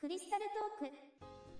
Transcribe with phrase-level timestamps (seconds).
[0.00, 0.44] クリスタル
[0.80, 0.94] トーク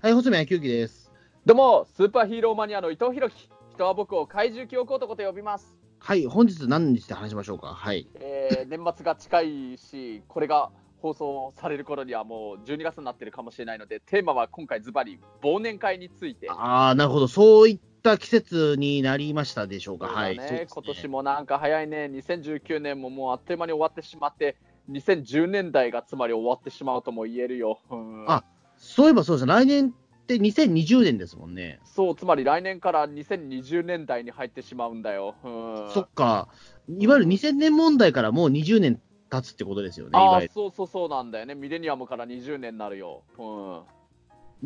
[0.01, 1.13] はい、細見野球機です。
[1.45, 3.51] どうも、スーパーヒーローマニアの伊藤弘樹。
[3.75, 5.77] 人は僕を怪獣記憶男と呼びます。
[5.99, 7.75] はい、本日何にして話しましょうか？
[7.75, 8.09] はい。
[8.15, 10.71] えー、年末が近いし、これが
[11.03, 16.49] 放送される頃にはもう12月になってるかもしれないので、テーマは今回ズバリ忘年会について。
[16.49, 17.29] ああ、なるほど。
[17.29, 20.07] そういった季節になりましたでしょうか？
[20.07, 20.37] ねはい。
[20.37, 24.57] そうです今年もなんか早いね、2019年ももうあっという間に終わってしまって、
[24.91, 27.79] 2010年代がつまり終わってしまうとも言えるよ。
[27.91, 28.45] うんあ
[28.77, 29.53] そういえばそうですね。
[29.53, 29.93] 来年っ
[30.27, 31.81] て2020年ですもんね。
[31.85, 35.35] そう、つまり来年から2020年代に入ってしまうんだよ。
[35.45, 36.49] うんそっか。
[36.89, 39.01] いわゆる2000年問題からもう20年
[39.31, 40.19] 経つってことですよね。
[40.19, 40.43] いあ。
[40.53, 43.23] そうそうそうなんだよね、ミレニアムから20年になるよ。
[43.39, 43.43] う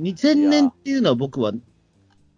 [0.00, 1.52] ん、2000年っていうのは僕は、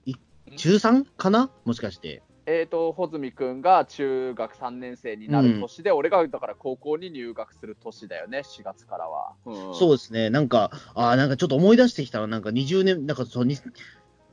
[0.06, 0.14] い
[0.56, 1.04] 中 3?
[1.16, 1.50] かな？
[1.64, 2.22] もしかして。
[2.46, 9.32] えっ、と、穂積君が中学3年生になる年で、俺がだから高校に入学する年だよね、4月からは。
[9.44, 10.30] うん、そうですね。
[10.30, 13.56] なんか、ああ、なんかちょっと思い出してきたら、なんか20年、なんかそう、に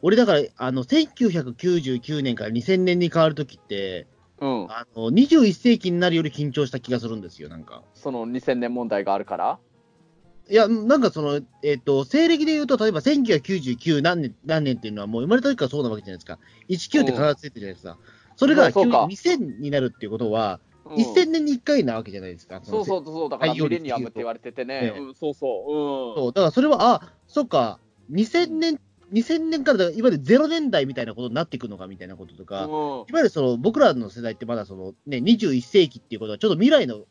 [0.03, 4.05] 俺だから、あの、1999年から2000年に変わるときって、
[4.39, 7.81] うん、あの、21世紀になるより緊張した気がするんですよ、なんか。
[7.95, 9.59] その2000年問題があるから？
[10.49, 16.39] いや、なんかその、えっ、と、西暦で言うと、例えば1999何年、何年っていうのはもう生まれた時からそうなわけじゃないですか。
[16.69, 17.97] 19って必ずついてるじゃないですか。
[18.35, 19.05] それがそうか。
[19.05, 20.95] 2000になるっていうことは、うん。
[20.95, 22.59] 1000年に1回なわけじゃないですか。
[22.63, 24.99] そうそうそう、だからミレニアムって言われててね、ええ。
[24.99, 27.79] うん、そうそう、うん、そう、だからそれは、あ、そっか、
[28.11, 28.79] 2000年、
[29.13, 32.99] 2000年からだからいわゆる0年代みたいなことになっていくのかみたいなこととか、いうん。
[32.99, 37.05] わゆるその僕らの世代ってまだその、ね、21世紀っていうことは、ちょっと未来の、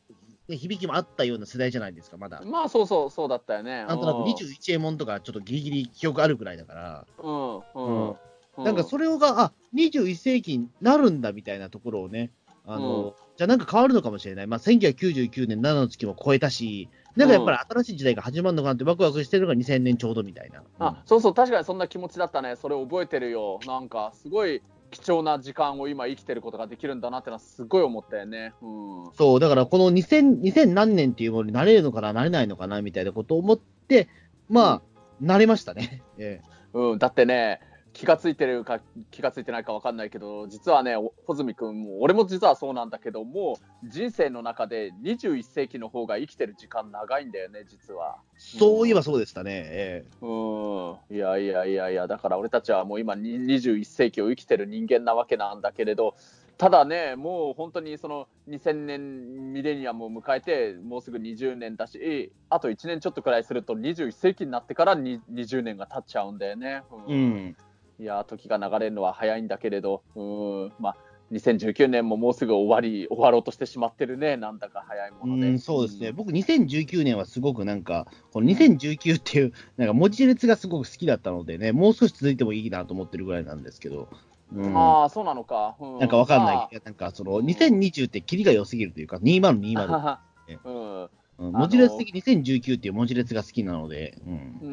[0.53, 2.43] ね、響きもあったような世代じゃないですか、まだ。
[2.45, 3.85] まあそうそう、そうだったよね。
[3.85, 8.17] なんとなくうん21円もんとか、ちょっとギリギリ記憶あるくらいだから、うん、うん、うん
[8.59, 12.31] なんかそれをが、あ21世紀になるんだみたいなところをね、
[12.67, 20.63] あのうんじゃあなんか変わるのかもしれない、まあ、1999年、7の月も超えたし、なんかやっぱり新しい時代が始まるのかなって、ワクワクしてるのが2000年ちょうどみたいな。
[20.79, 23.59] あそうそう、確かにそんな気持ちだったね、それ覚えてるよ。
[23.67, 24.63] なんか、すごい
[24.93, 28.53] 貴重な時間を今生きてることができるんだなってのは、すごい思ったよね。
[28.63, 34.09] うん、そう、だからこの2000、2000何年っていうものになれるのかな、なれないのかなみたいなことを思って、
[34.49, 34.83] まあ、
[35.21, 36.03] なれましたね。
[36.19, 36.41] え
[36.75, 37.61] うん、だってね、
[37.93, 38.81] 気がついてるか
[39.11, 48.17] 気がついてないか分かんないけど、実はね、お穂積君も、俺も実はそうなんだけど、もう人生の中で21世紀の方が生きてる時間長いんだよね、実は。
[48.35, 49.63] えそういえばそうでしたね。
[49.67, 56.15] えうん、いやいやいやいや、だから俺たちはもう今に21世紀を生きてる人間なわけなんだけれど、
[56.63, 66.83] ただね、もう本当にその2000年ミレニアムを迎えて、もうすぐ20年だし、あと1年ちょっとくらいすると21世紀になってからに20年が経っちゃうんだよね。
[67.09, 67.57] えうん。
[67.99, 70.23] いやー、時が流れるのは早いんだけれど、う
[70.67, 70.97] ん、まあ、
[71.33, 75.49] 2019年ももうすぐ終わり、終わろうとしてしまってるね、なんだか早いもので。
[75.49, 76.11] うん、そうですね。
[76.11, 76.17] ん。
[76.17, 84.09] 僕、2019年はすごくなんか、この2019っていう、なんか文字列がすごく好きだったのでね、もう少し続いてもいいなと思ってるぐらいなんですけど、
[84.55, 85.77] うん、ああ、そうなのか。
[85.81, 86.81] うなんかわかんない。
[86.85, 90.19] なんかその、2020ってキリが良すぎるというか、2020、
[90.65, 91.11] うん、うん。
[91.39, 94.35] の文字列的に2019っていう文字列が好きなので、うん。
[94.35, 94.69] う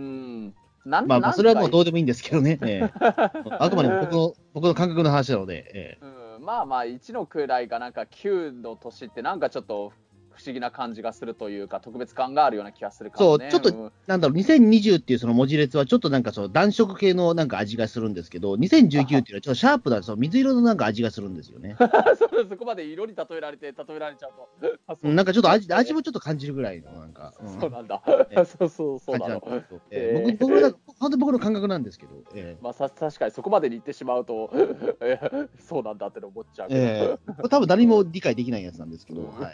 [0.48, 0.54] ん、
[0.86, 2.94] なんまあ、まあそれはもうどう、うでもいいんですけどね、ええ。
[3.60, 6.06] あくまでも僕の僕の感覚の話なので、ええ。
[6.38, 9.92] うん、まあまあ、1の位がなんか9の年って、なんかちょっと
[10.40, 13.52] 不思議な感じがするというか、特別感があるような気がするからね。
[13.52, 13.92] そうちょっとん。
[14.08, 21.76] なんだろう、2020っていうその文字列はちょっとなんかその暖色系のなんか味がするんですけど、2019っていうのはちょっとシャープなその水色のなんか味がするんですよね。
[21.78, 24.50] そうそこまで色に例えられて、例えられちゃうと。
[25.04, 25.12] うう。
[25.12, 28.02] んなんかちょっと味味もちょっと感じるぐらいのなんか、うんそうなんだ。
[28.32, 28.46] え。
[28.46, 29.42] そうそうそう感なの。
[29.42, 34.52] 僕僕の本当に僕の感覚なんですけど、えまあ、さ確かにそこまでに言ってしまうと、
[35.02, 35.20] え
[35.60, 37.20] そうなんだって思っちゃうけど、ええ。
[37.30, 39.54] えこれ多分誰も理解できないやつなんですけど、はい、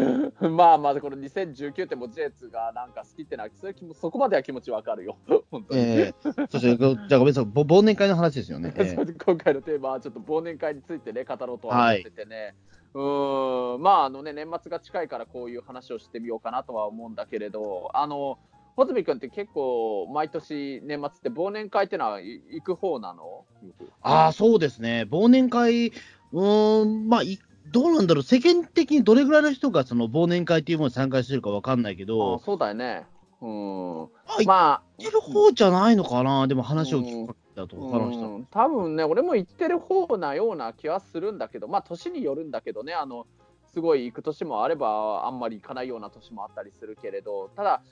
[0.50, 5.16] まあまあ、この2019って文字列がなんか好きってのは、それそこまでは気持ちわかるよ、
[5.50, 5.80] 本当に。
[5.80, 8.74] ええそして、じゃあごめんなさい、 ぼ忘年会の話ですよね。
[8.76, 12.54] ええ今回のテーマはちょっと忘年会についてね、語ろうとは思っててね。
[12.94, 18.38] うーんまああのね、年末が近いからこういう話をしてみようかなとは思うんだけれど、あの、
[18.76, 23.44] 穂積君って結構毎年年末って忘年会ってのはい行く方なの？
[24.02, 25.06] ああ、そうですね。
[25.10, 27.38] 忘年会、うーん、まあ、い
[27.74, 33.04] どうなんだろう、世間的にどれぐらいの人がその忘年会っていうものに参加してるかわかんないけあど、そうだよね。
[33.40, 33.98] うん。
[33.98, 38.20] まあ、行まあ、ってる方じゃないのかな、でも話を聞くかだと、他の人。
[38.20, 38.46] うん。
[38.46, 43.26] 多分ね、俺も行ってる方なような気はするんだけど、まあ、年によるんだけどね、あの
[43.72, 47.82] すごい行く年もあれば、あんまり行かないような年もあったりするけれど、ただ、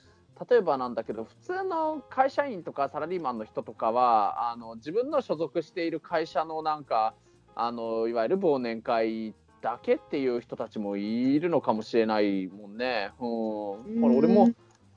[0.49, 7.15] 例えばなんだけど、普通の会社員とかサラリーマンの人とかは、あの自分の所属している会社のなんか、
[7.53, 13.11] あのいわゆる忘年会だけっていう人たちもいるのかもしれないもんね。
[13.17, 14.49] うん、これ俺も、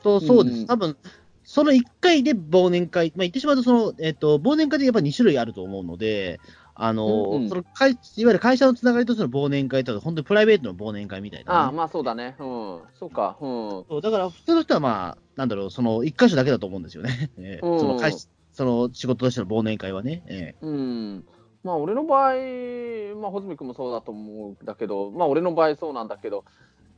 [0.03, 0.97] とそうです、うん多分
[1.49, 6.41] その1回で忘年会、まあ、言ってしまうとその、えっと、忘年会でやっぱ2種類あると思うので、
[6.75, 12.35] あの、うんうんその会いわゆる会社のつながりとしての忘年会と、本当にプライベートの忘年会みたいなね、ああ、まあそうだね。
[12.41, 12.81] うん。
[12.99, 13.39] そうか。
[13.41, 13.85] うん。
[13.89, 17.31] そうだから普通の人はまあ、なんだろう、その1箇所だけだと思うんですよね。
[17.39, 18.13] えーうんその会
[18.51, 20.25] その仕事としての忘年会はね。
[20.27, 21.25] えうん。
[21.67, 22.33] まあ俺の場合、
[23.21, 26.45] まあ穂積君もそうだと思うんだけど、まあ俺の場合そうなんだけど、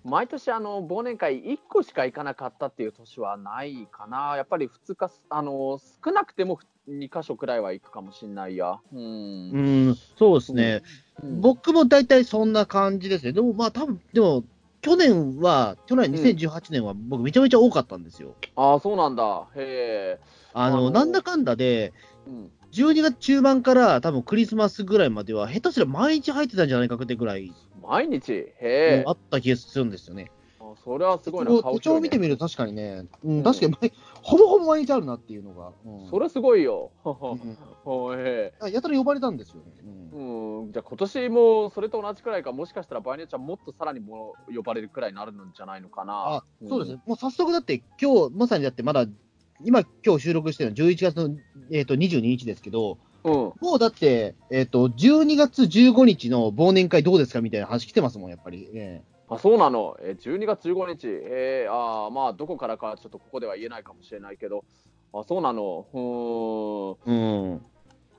[0.04, 4.34] 毎年あの忘年会1個しか行かなかったっていう年はないかな。
[4.36, 8.78] やっぱり2日、あの、少なくても2箇所くらいは行くかもしれないや。
[8.92, 8.94] う。
[8.94, 10.82] ーうんん、そうですね。
[11.22, 13.32] うん僕も大体そんな感じですね。
[13.32, 14.44] でもまあ多分、でも、
[14.82, 18.34] 去年は、去年うん2018年は僕めちゃめちゃ多かったんですよ。
[18.54, 19.48] ああ、そうなんだ。
[19.56, 20.38] へえ。
[20.52, 21.92] あの、あのなんだかんだで、
[22.26, 22.52] うん。
[22.72, 28.32] 12月中盤から多分クリスマスぐらいまでは、下手すら毎日入ってたんじゃないかってぐらい、毎日？
[28.60, 29.12] へあ。
[29.12, 30.30] った気がするんですよね。
[30.60, 31.62] あそれはすごいな。
[31.72, 33.92] 手帳を見てみると確かにね、うんうん確かに毎
[34.22, 35.72] ほぼほぼ毎日あるなっていうのが。
[35.86, 36.90] うんそれすごいよ。
[38.70, 39.72] やたら呼ばれたんですよね。
[40.12, 46.36] うんうん、じゃあ今年もそれと同じくらいか、もしかしたら場合によってはもっとさらにもう呼ばれるくらいになるんじゃないのかな。
[46.36, 49.06] あそうですね、もう早速だって、今日まさにだってまだ、
[49.64, 51.36] 今、今日収録してるのは11月の、
[51.70, 53.32] えー、と22日ですけど、うん。
[53.32, 57.40] もうだって、えっ、と、12月15日の忘年会どうですか？
[57.40, 58.70] みたいな話来てますもん、やっぱり。
[58.72, 59.96] えあ、そうなの？
[60.00, 61.08] え、12月15日。
[61.08, 64.64] えー、あーまあ、どこからかちょっとここでは言えないかもしれないけど、
[65.12, 65.86] あ、そうなの？
[65.92, 67.12] うーん。
[67.12, 67.60] えうん。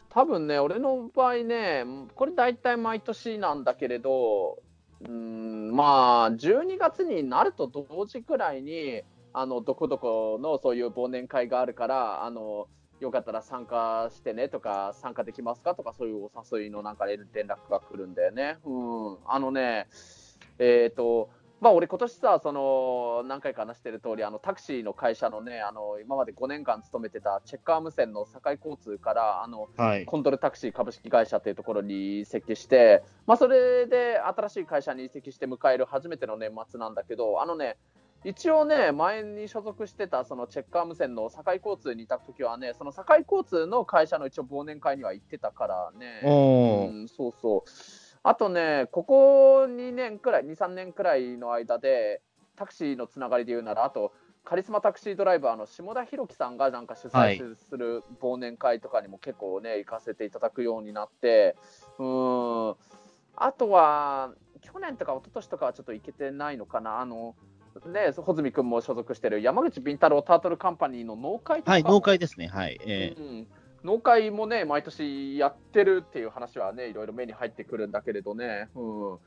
[0.10, 4.58] 多分ね、俺の場合ね、これ大体毎年なんだけれど、
[5.02, 9.04] うーん、まあ、12月になると同時くらいに、
[9.34, 12.68] あの、どこどこのそういう忘年会があるから、あの、
[13.00, 18.58] よかったら参加してねとか、参加できますかとか、そういうお誘いのなんか連連絡が来るんだよね。
[18.66, 19.18] うん。
[19.26, 19.88] あのね、
[20.58, 21.30] えっ、と、
[21.62, 30.06] まあ、俺今年さ、その、何回か話してる通り、あの、タクシーの会社のね、あの、今まで5年間勤めてたチェッカー無線の堺交通から、あの、はい。
[30.06, 37.76] コンドルタクシー株式会社というところに移籍して、まあ、それで新しい会社に移籍して迎える初めての年末なんだけど、あのね、
[38.26, 47.70] 一応ね、前に所属してたそのチェッカー無線の堺交通にいた時はね、その堺交通の会社の一応忘年会には行ってたからね、うん、そうそう。
[48.24, 52.22] あとね、ここ2年くらい、2、3年くらいの間で、
[52.58, 54.12] タクシーのつながりで言うなら、あと、
[54.44, 61.56] カリスマタクシードライバーの下田裕樹さんがなんか主催する忘年会とかにも結構ね、行かせていただくようになって、
[61.98, 62.76] うーん、
[63.36, 67.36] あとは、去年とか一昨年とかはちょっと行けてないのかな、あの、
[67.86, 72.48] ね、穂積君も所属してる山口敏太郎タートルカンパニーの農会とか、はい、農会ですね。
[72.48, 72.80] はい。
[72.86, 73.48] ええうん、
[73.84, 79.18] 農会もね、毎年やってるっていう話はね、いろいろ目に入ってくるんだけれどね、うん、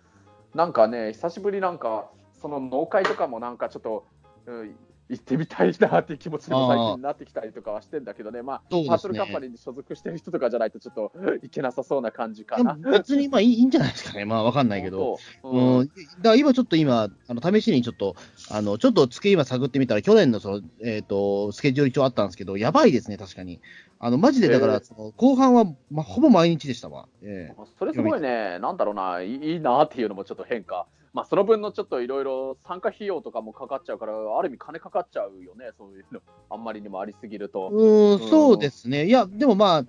[0.55, 2.11] なんかね、久しぶりなんか、
[2.41, 4.05] その農会とかもなんかちょっと、
[4.47, 4.77] うん、
[5.13, 11.13] 行ってみたいなっていう気持ちにも最近なってきたりとかはしてんだけどね、まあ、ねパートルカンパニーに所属してる人とかじゃないと、ちょっと
[11.43, 12.75] いけなさそうな感じかな。
[12.75, 14.25] 別にまあいいんじゃないですかね。
[14.25, 15.19] まあわかんないけど。
[15.43, 15.99] うんうん、だか
[16.31, 18.17] ら今ちょっと今、あの試しにちょっと、
[18.51, 23.61] あのちょっと月今探ってみたら、去年のその、えっとスケジュール帳あったんですけど、やばいですね、確かに。
[23.99, 24.81] あのマジでだから、
[25.17, 27.07] 後半は、まあ、ほぼ毎日でしたわ。
[27.23, 30.87] ええそれすごいね、なんだろうな、いいいいなっていうのもちょっと変化。
[31.15, 36.21] まあ、その分のちょっといろいろ参加費用とかもかかっちゃうから、ある意味金かかっちゃうよね、そういうの。
[36.51, 37.69] あんまりにもありすぎると。
[37.69, 39.07] うーん、うんそうですね。
[39.07, 39.85] いや、でもまあ、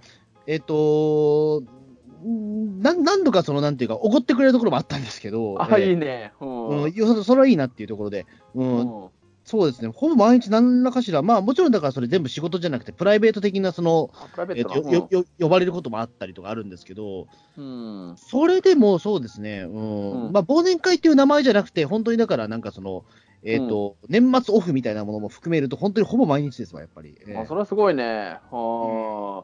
[0.48, 1.64] えっ、と
[2.26, 6.34] んな何度かその、なんていうか、怒ってくれるところもあったんですけど、あ、ええいいね。
[6.42, 6.84] うん。
[6.84, 8.26] うん、それはいいなっていうところで、
[8.56, 9.10] うんうん
[9.46, 14.10] そうですね、ほぼ毎日何らかしら、まあもちろんだからそれ全部仕事じゃなくて、プライベート的なその、
[14.56, 18.08] えートなよよよ呼ばれることもあったりとかあるんですけど、うん。
[18.10, 23.04] うんそれでもそうですね、うんうんまあ、忘年会っていう名前じゃなくて、本当にだからなんかその、
[23.44, 27.18] えっ、と、年末オフみたいなものも含めると、本当にほぼ毎日ですわ、やっぱり。
[27.28, 28.40] ええあそれはすごいね。
[28.52, 29.44] あ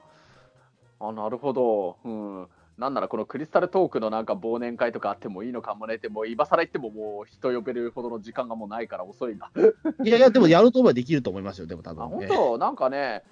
[1.02, 1.98] あ、なるほど。
[2.06, 2.48] うん。
[2.80, 9.52] なんならこのクリスタルトークのなんか忘年会とかあってもいいのかもねって、もう今更言ってももう人呼べるほどの時間がもうないから遅いな。
[10.04, 12.24] いやいや、でもやろうと思えばできると思いますよ、でも多あ分。
[12.24, 13.24] ええ本当、なんかね、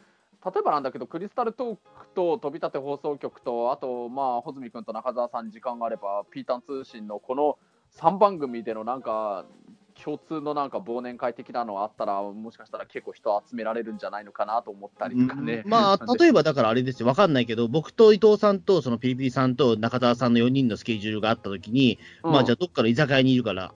[0.45, 7.57] 例えばなんだけど、クリスタルトークと飛び立て放送局と、あと、まあ、穂積君と中澤さんに時間があれば、ピータン通信のこの
[7.95, 9.45] 3番組でのなんか、
[10.03, 15.63] 共通のなんか忘年会的なのあったら、もしかしたら結構人集められるんじゃないのかなと思ったりとかね。
[15.65, 23.73] うんまあ、例えばだからあれですよ、わかんないけど、僕と伊藤さんと、そのピリピリさんと中澤さんの4人のスケジュールがあったときに、うんまあ、じゃあ、どっかの居酒屋にいるから、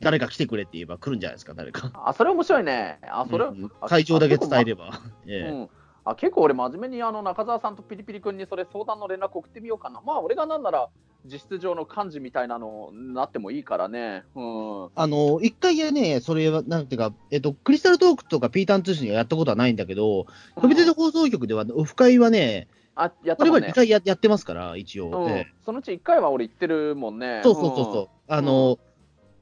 [0.00, 1.90] 誰か来てくれって言えば来るんじゃないですか、誰か。
[2.04, 2.98] あ、それ面白いね。
[3.02, 5.00] あ、それ、うんあ会場だけ伝えれば。
[5.26, 5.68] ええうん、
[6.04, 10.00] あ結構俺、真面目にあの中澤さんとピリピリ君にそれ相談の連絡送ってみようかな。
[10.04, 10.88] まあ、俺がなんなら、
[11.24, 14.24] 実質上の幹事みたいなのになってもいいからね。
[14.34, 14.88] うん。
[14.94, 23.72] あの、一回やね、それは、なんていうか、えっと、クリスタルトークとかピーターン通信はやったことはないんだけど、飛び出て放送局では、オフ会はね、あ、やっこれは2たもんね。
[23.74, 25.10] 回ややってますから、一応。
[25.10, 27.40] うんええそのうち1回は俺行ってるもんね。
[27.44, 28.08] そうそうそうそう。
[28.26, 28.78] あの、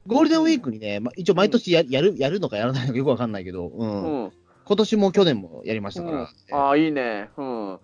[0.07, 3.71] ゴールデンウィークにね、ま、一応毎年ややる、やるのかやらないのかよくわかんないけど、う。
[3.75, 4.23] うんん。
[4.23, 4.31] うん。
[4.71, 6.29] 今年も去年もやりましたから。
[6.57, 7.29] ああ、いいね。
[7.35, 7.79] うん。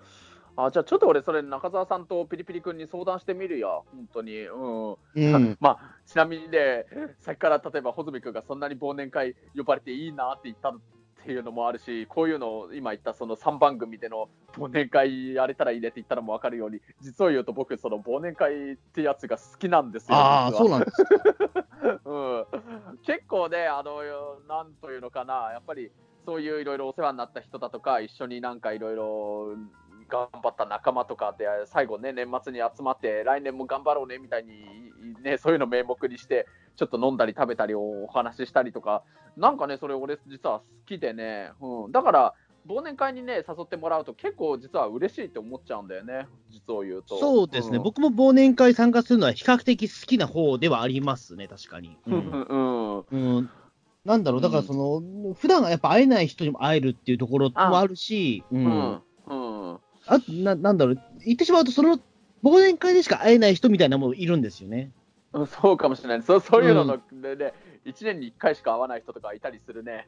[0.56, 4.44] あじゃあちょっと俺、それ中澤さんとピリピリ君に相談してみるよ、本当に。
[4.48, 4.91] うん。
[4.91, 5.58] うん。
[5.60, 6.86] まあ、ちなみにね、
[7.20, 10.79] さっきから例えば穂積君がそんなに忘年会呼ばれていいなって言ったっ
[11.25, 20.15] ていうのもあるし、こういうのを今言ったその3番組での忘年会やれたらいいねって言ったのも分かるように、実を言うと僕、その忘年会ってやつが好きなんですよ。
[20.15, 21.03] ああ、そうななんです。
[22.06, 22.46] うん、
[23.06, 24.01] 結構ね、あの、
[24.48, 25.91] なんというのかな、やっぱり
[26.27, 29.55] そういういろいろお世話になった人だとか、一緒になんかいろいろ
[30.10, 39.03] 頑張った仲間とかで、最後ね、年末に集まって、来年も頑張ろうねみたいに、ね、そういうの名目にして、ちょっと飲んだり食べたりお話ししたりとか、
[39.38, 42.34] なんかね、それ俺実は好きでね、うん、だから、
[42.67, 47.17] 忘年会にね、誘ってもらうと結構実は嬉しいって思っちゃうんだよね、実を言うと。
[47.17, 47.84] そうですね、ん。
[47.84, 51.98] 僕も忘年会参加するのは比較的好きな方ではありますね、確かに。
[52.05, 53.38] ううんんうん。
[53.38, 53.50] うん
[54.08, 62.00] なんだろう、だからその、普段はやっぱ会えない人にも会えるっていうところもあるし、ううんんうんあななんだろう、言ってしまうと、その
[62.42, 64.92] 忘年会でしか会えない人みたいなのもいるんですよね。
[65.34, 66.24] うんそうかもしれない。
[66.24, 67.54] そうそういうのの、でね、
[67.86, 70.08] 1年に1回しか会わない人とかいたりするね。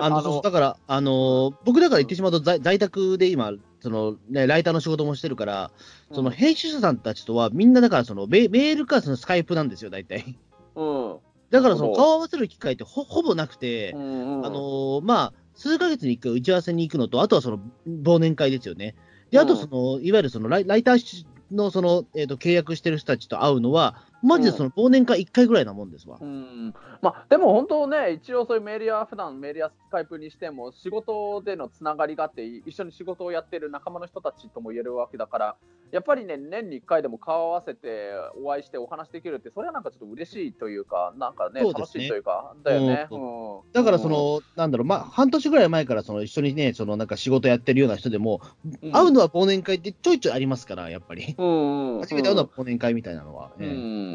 [0.00, 5.70] あのだから、あのー僕だから言ってしまうと在、在宅で今、そのね、ライターの仕事もしてるから、
[6.12, 10.36] その編集者さんたちとは、みんなだからそのメ、メールかそのスカイプなんですよ、大体。
[10.74, 11.16] うん。
[11.52, 18.94] だからその顔合わせる機会ってほほぼなくて、うんうんあのーまあ、数ヶ月に1回打ち合わせに行くのと、あとはその忘年会ですよね。
[19.30, 26.18] で、あとその、いわゆるそのライライターのその、えー、と契約してる人たちと会うのは、マジでその忘年会1回ぐらいなもんですわ。
[26.20, 26.74] うん。
[27.00, 35.56] まあ、でも本当ね、一応そういうメールや、普段メールやスカイプにしても、仕事でのつながりがあって、一緒に仕事をやってる仲間の人たちとも言えるわけだから、
[35.90, 38.12] やっぱりね、年に1回でも顔合わせて、
[38.42, 41.72] お会いしてお話できるって、それはなんかちょっと嬉しいというか、なんかね、ね。
[41.72, 43.06] 楽しいというか、だよね。
[43.10, 43.72] ううん。
[43.72, 48.40] だからそ、の、なんだろう、まあ、半年ぐらい前からその一緒にね、そのなんか仕事やってるような人でも、
[48.82, 48.92] うん。
[48.92, 51.34] 会うのは忘年会ってちょいちょいありますから、やっぱり。
[51.36, 53.52] うんうん、初めて会うのは忘年会みたいなのは。
[53.58, 54.11] うええん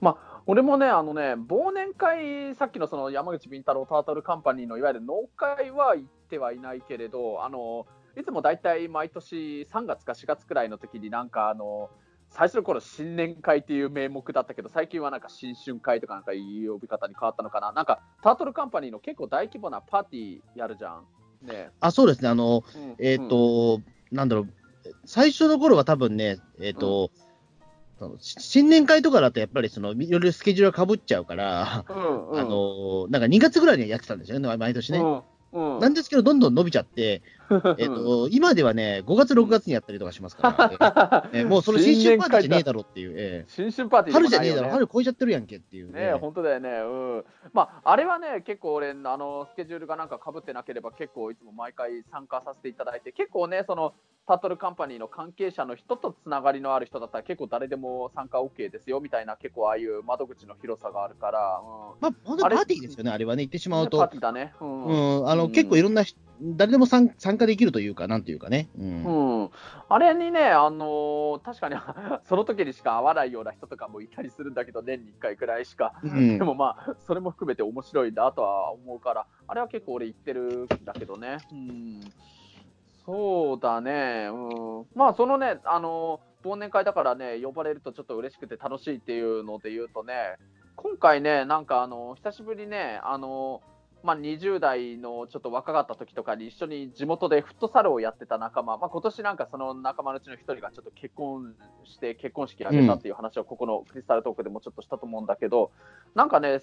[0.00, 7.86] まあ、俺もね、あのね、忘年会、さっきのその山口敏太郎タートルカンパニーのいわゆる農会は行ってはいないけれど、あの
[8.16, 11.90] いつも大体毎年3月か4月くらいの時になんかあの、
[12.30, 21.06] 最初の頃新年会っていう名目だったけど、最近はなんか新春会とかなんかいう呼び方に変わったのかな、なんかタートルカンパニーの結構大規模なパーティーやるじゃん。
[21.46, 21.70] ね。
[21.80, 22.96] あ、そうですね、あの、うん。
[22.98, 24.48] えっ、と、なんだろう、
[25.04, 27.10] 最初の頃は多分ね、えっ、と、
[28.04, 34.98] そのし新年会とかだとやっぱりその、いろいろスケジュールがかぶっちゃうから、うんうんあの、なんか2月ぐらいにやってたんですよね、毎年ね。
[34.98, 35.24] うんうん
[35.78, 37.22] なんですけど、どんどん伸びちゃって、
[37.78, 46.70] えっ、と、今ではね、5月、6月にやったりとかしますから、 ええもうその新春パーティーじゃねえだろっていう、え新春パーテえィーでも春じゃねえだろ、春超えちゃってるやんけっていう、ねえ、本当だよね。
[46.70, 47.24] うん。
[47.52, 53.94] まあ、あれはね、結構俺、あの、スケジュールがなんか被ってなければ、結構いつも毎回参加させていただいて、結構ね、その、
[54.26, 62.00] タートルカンパニーの関係者の人とつながりのある人だったら、結構誰でも参加 OK ですよ、みたいな、結構ああいう窓口の広さがあるから、うん。
[62.00, 64.10] まあ、本当にパーティーですよね、あれはね、言ってしまうとねパー。
[64.12, 64.54] ティーだね。
[64.60, 64.84] うん。
[64.84, 68.68] うん、あの、うん結構いろんな人、誰でも参参加できるというか、なんていうかね。
[68.78, 69.04] うん。
[69.04, 69.50] うん、
[69.88, 71.76] あれにね、あのー確かに
[72.24, 75.94] その時にしか会わないような人とかもいたりするんだけど、年に1回くらいしか。
[76.02, 81.38] うんでもまあ、それも含めて面白いなとは思うから、あれは結構俺言ってるんだけどね。
[81.52, 82.00] うん、
[83.04, 84.28] そうだね。
[84.32, 90.36] うん、まあ、そのね、あの忘年会だからね、呼ばれるとちょっと嬉しくて楽しいっていうので言うとね、
[90.76, 93.62] 今回ね、なんかあの、久しぶりね、あの、
[94.04, 105.70] まあ、20代のちょっと若かった時とかに一緒に地元でフットサルをやってた仲間、まあ、今年なんかその仲間のうちの一人がちょっと結婚して結婚式挙げたっていう話をここのクリスタルトークでもちょっとしたと思うんだけど、
[106.14, 106.60] なんかね、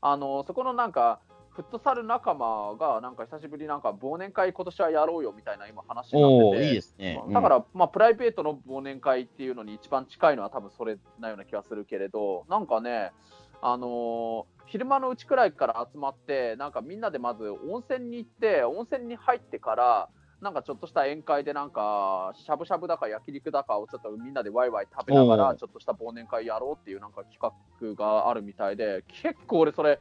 [0.00, 1.20] あのそこのなんか
[1.50, 6.68] フットサル仲間がなんか久しぶりになんか忘年会今年はやろうよみたいな今話になってて。
[6.68, 7.22] いいですね。
[7.30, 13.12] だから、まあ、プライベートの忘年会っていうのに一番近いのは多分それなような気がするけれど、なんかね、
[13.62, 20.08] あのー昼間のうちくらいから集まって、なんかみんなでまず温泉に行って、温泉に入ってから、
[20.40, 25.56] なんかちょっとした宴会で、なんかしゃぶしゃぶだか焼肉だかをちょっとみんなでワイワイ食べながおら、ー。
[25.56, 29.98] ちょっとした忘年会やろうっていうなんか企画があるみたいで、結構俺、それ、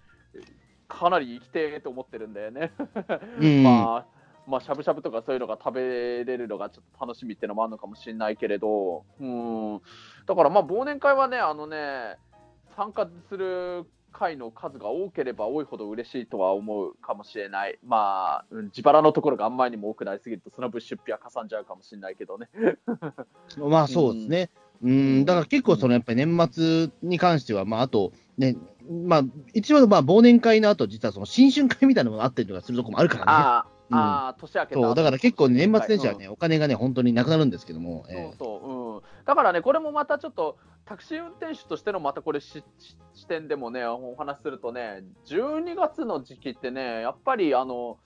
[0.88, 2.72] かなり生きてーと思ってるんだよね。
[3.40, 3.64] うん。
[3.66, 4.06] まあ、
[4.48, 9.82] まあ、しゃぶしゃぶとかそういうのが食べれるのがちょっと楽しみっていうのもあるのかもしれないけれど、うん、
[10.26, 12.18] だからまあ忘年会はね、あのね、
[12.80, 17.78] 参加する回の数が多ければ多いほど嬉しいとは思うかもしれない。
[17.86, 22.48] まあ、自腹のところがあんまりにも多くなりすぎると、その分出費はかさんじゃうかもしれないけどね。
[23.58, 24.50] まあそうですね。
[24.82, 28.56] うん、だから結構そのやっぱり年末に関しては、まああとね、
[28.90, 33.28] まあ一番まあ忘年会の後、実はその新春会みたいなのがあったりとかするとこもあるからね。
[33.28, 34.96] あうん、あ年明けそう。
[34.96, 38.89] だから結構、年末年始はね、うん、お金がね、本当になくなるんですけども、そうそう、うん、
[39.26, 42.64] だからね、これもまたちょっと、タクシー運転手としてのまたこれ視
[43.28, 48.00] 点でもね、お話しするとね、12月の時期ってね、やっぱりあの、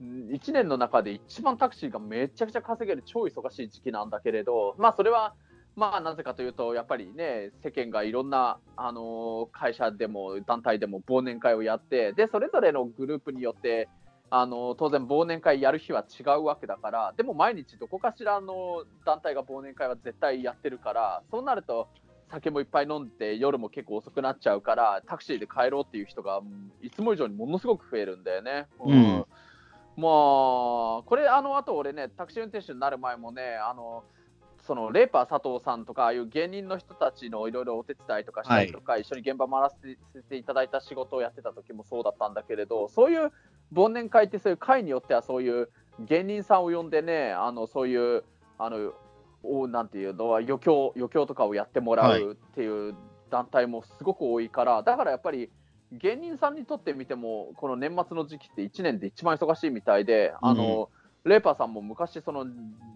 [0.00, 5.34] 1年の中で一番タクシーがめちゃくちゃ稼げる超忙しい時期なんだけれど、まあそれは、
[5.74, 13.88] まあなぜかというと、やっぱりね、世間がいろんな、あの会社でも団体でも忘年会をやって、で、それぞれのグループによって、
[14.30, 21.88] あの当然、忘年会やる日は違うわけだから、でも毎日どこかしらの団体が忘年会は絶対やってるから、そうなると、
[22.30, 26.40] 酒もいっぱい飲んで、夜も結構遅くなっちゃうから、タクシーで帰ろうっていう人が、
[26.82, 28.66] いつも以上にものすごく増えるんだよね。
[28.80, 34.04] うん、うん、まあ、これ、あの後俺ね、タクシー運転手になる前もね、あの
[34.68, 43.32] そのレーパー佐藤さんとか、ああいう芸人の人たちのいろいろお手伝いとかしたりとか、はい、一緒に現場回らせていただいた仕事をやってた時もそうだったんだけれど、そういう
[43.72, 45.70] 忘年会ってそういう会によってはそういう
[46.00, 48.24] 芸人さんを呼んでね、あのそういう
[48.58, 48.92] あの
[49.42, 52.94] おなんていうのは余興余興とかをやってもらうっていう
[53.30, 55.48] 団体もすごく多いから、はい、だからやっぱり
[55.92, 60.90] 芸人さんにとってみてもこの年末の時期って1年で一番忙しいみたいで、あの、
[61.24, 62.46] レーパーさんも昔、その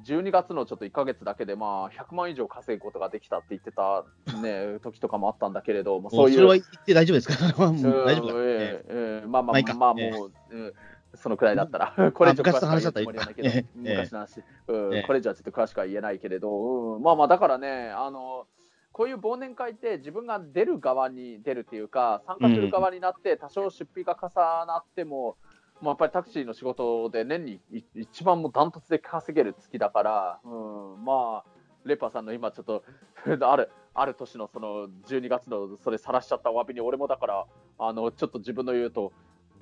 [0.05, 4.05] 12月のちょっと1か月だけで、まあ、100万以上稼ぐことができたって言ってた、
[4.41, 6.35] ね、 時とかもあったんだけれど、まあ、そういう。
[6.37, 7.35] それは言って大丈夫ですか？
[7.59, 10.73] 大丈夫か、えー、えー、まあまあ、まあ、もう、えー、
[11.15, 18.47] そのくらいだったら、 これ以上詳しくは言えないけど、昔の話、うん、これ以上はちょっと詳しくは言えないけれど、うん、まあまあ、だからね、あの、
[18.93, 25.52] こういう忘年会って自分が出る側に出るっていうか、参加する側になって、多少出費が重なっても、うん
[25.83, 27.61] まあ、やっぱりタクシーの仕事で年に
[27.95, 30.49] 一番もダントツで稼げる月だから、う
[30.97, 31.45] ん、まあ、
[31.85, 32.85] レパーさんの今ちょっと
[33.27, 37.47] ある、ある年のその12月のそれさらしちゃったお詫びに、俺もだから、
[37.79, 39.13] あの、ちょっと自分の言うと、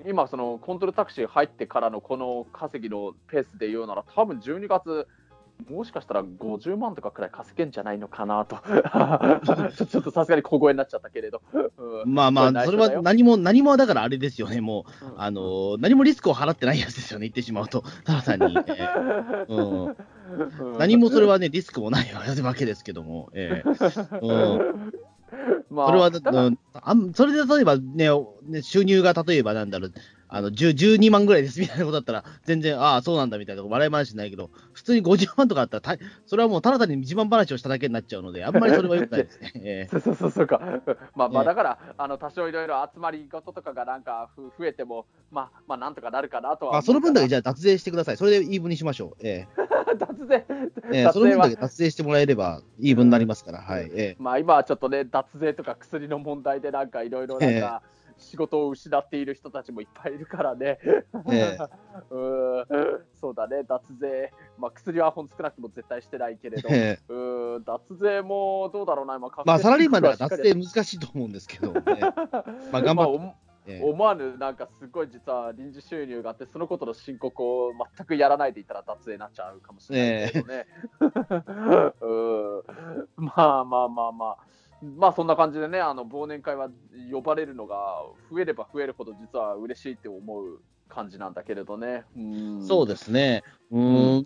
[0.05, 5.07] 今そのコントロールタクシー入ってからのこの稼ぎのペースで言うなら、多分12月、
[5.69, 8.57] もしかしたら50万とかくらい稼げんじゃないのかな と。
[9.85, 11.41] ちょっとさすがに小声になっちゃったけれど、
[11.77, 19.95] うん、まあまあ、それは何も、何もだからあれですよね、もう、うん、あの何もリスクを払ってないやつですよね、言ってしまうと、 ただ単に、えー
[20.59, 24.93] うん、何もそれはね、リスクもないわけですけども、えーうん。
[25.69, 28.09] まあ、それは、うん、あそれで例えばね、
[28.61, 29.93] 収入が例えばなんだろう、
[30.33, 39.87] あの、12万ぐらいですみたいなことだったら、全然、ああ、そうなんだみたいな笑い話ないけど、普通に50万とかあったら、それはもうただ単に自慢話をしただけになっちゃうので、あんまりそれはよくないですね。
[39.91, 40.61] そうそうそうそうか。
[41.15, 46.77] まあまあ、だから、あの、多少いろいろ集まり事とかがなんか増えても、まあ、まあ、なんとかなるかなとは。
[46.77, 48.17] あ、その分だけじゃあ脱税してください。
[48.17, 49.27] それでイーブンにしましょう。
[49.27, 49.71] ええ。
[49.99, 50.45] 脱税
[50.93, 53.91] ええ、その分だけ脱税してもらえればイーブンになりますから、はい。
[53.91, 54.15] ええ。
[54.17, 60.79] まあ今はちょっとね、脱税とか薬の問題でなんかいろいろなんか、ええ仕事を失っている人たちもいっぱいいるからね。
[61.31, 61.57] ええ、
[62.13, 71.81] うそうだね、脱税、まあ、薬はほん少なくとも絶対してないけれど、ええ、う脱税もどうだろうな、まあ、まあ、サラリーマンでは脱税難しいと思うんですけど、ね、
[72.71, 73.19] まあ頑張って。
[73.19, 73.35] まあ
[73.83, 80.65] 思わぬなんかすごい実は臨時収入があってそのことの申告を全くやらないでいたら脱税になっちゃうかもしれないけどね。
[82.01, 82.63] う
[83.17, 84.50] まあまあまあまあ
[84.81, 86.69] まあそんな感じでね、あの忘年会は
[87.11, 87.75] 呼ばれるのが
[88.31, 92.03] 増えれば増えるほど実は嬉しいって思う感じなんだけれどね。
[92.17, 93.43] うそうですね。
[93.71, 94.17] うん。
[94.17, 94.25] うん、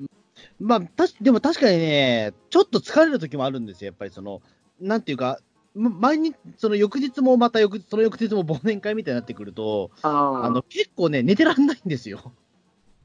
[0.59, 3.87] まあ、たし、でも確かにね、ちょっと疲れる時もあるんですよ。
[3.87, 4.41] やっぱりその、
[4.79, 5.39] なんていうか、
[5.73, 12.33] 毎日、その翌日もまた翌その翌日も忘年会みたいになってくると、あの結構ね、寝てらんないんですよ。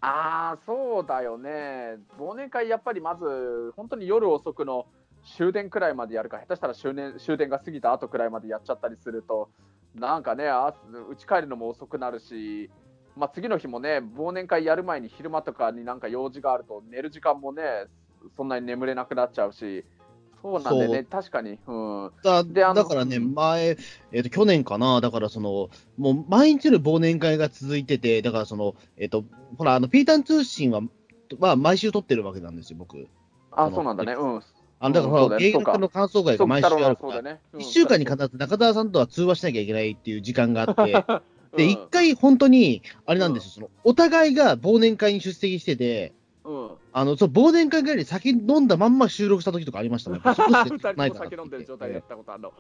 [0.01, 1.99] ああ、そうだよね。
[2.19, 4.87] 忘年会、やっぱりまず、本当に夜遅くの
[5.37, 9.51] 終電くらいまでやるか、下手したら終電終電が過ぎた後くらいまでやっちゃったりすると、
[9.95, 10.45] なんかね、
[11.09, 12.71] うち帰るのも遅くなるし、
[13.17, 17.63] まあ、次の日もね、忘年会やる前に昼間とかになんか用事があると、寝る時間もね、
[18.37, 19.85] そんなに眠れなくなっちゃうし、
[20.43, 21.59] そうなんでね、確かに。
[21.67, 23.77] うん、だだからね、前、
[24.11, 29.25] えーと、去年かな、だからその、もう毎日の忘年会が続いてて、だからその、えっ、ー、と、
[29.59, 30.81] ほら、あの、ピータン通信は、
[31.39, 33.07] まあ、毎週撮ってるわけなんですよ、僕。
[33.53, 34.15] あ、そうなんだね。
[34.15, 34.43] うん。
[34.83, 41.05] あだからほら、映画の感想会が毎週あるから、1週間に必ず中澤さんとは通話しなきゃいけないっていう時間があって、
[41.55, 41.71] で、うん。
[41.71, 46.15] 一回本当に、あれなんですよ、その、お互いが忘年会に出席してて、
[46.45, 46.71] うん。
[46.95, 52.53] あの、そう、忘年会帰りに酒飲んだまんま収録した時とかありました もんでる状態でやったことあるの。